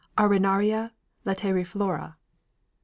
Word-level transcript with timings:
Arenaria 0.17 0.93
lateriflora, 1.27 2.05
L. 2.17 2.17